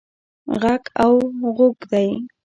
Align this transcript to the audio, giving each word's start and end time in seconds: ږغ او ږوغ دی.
ږغ 0.59 0.63
او 1.03 1.13
ږوغ 1.55 1.77
دی. 1.91 2.09